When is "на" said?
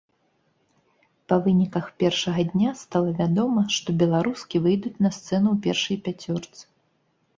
5.07-5.15